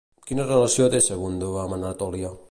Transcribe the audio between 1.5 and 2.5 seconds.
amb Anatolia?